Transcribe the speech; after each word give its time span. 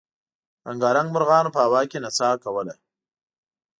رنګارنګ 0.67 1.07
مرغانو 1.15 1.53
په 1.55 1.59
هوا 1.65 1.81
کې 1.89 1.97
نڅا 2.03 2.29
کوله. 2.43 2.75